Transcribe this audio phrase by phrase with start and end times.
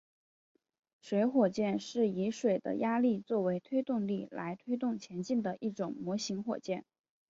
[0.99, 6.83] 水火箭是以水的压力作为推动力来推动前进的一种模型火箭。